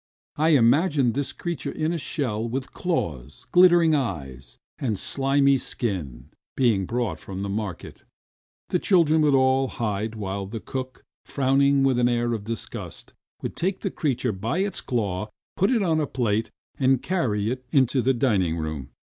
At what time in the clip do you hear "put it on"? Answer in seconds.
15.55-15.99